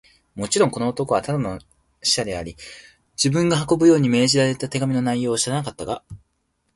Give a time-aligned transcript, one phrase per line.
[0.33, 1.59] もちろん、この男はただの
[2.01, 2.57] 使者であり、
[3.11, 6.01] 自分が運ぶように命じられた手紙の内容を知らなかったが、